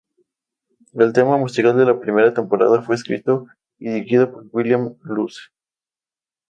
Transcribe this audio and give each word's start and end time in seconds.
El 0.93 1.13
tema 1.13 1.37
musical 1.37 1.77
de 1.77 1.85
la 1.85 1.99
primera 1.99 2.33
temporada 2.33 2.81
fue 2.81 2.95
escrito 2.95 3.45
y 3.77 3.89
dirigido 3.91 4.31
por 4.31 4.45
William 4.51 4.95
Loose. 5.03 5.39